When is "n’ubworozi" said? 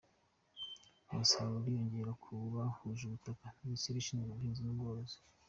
4.63-5.17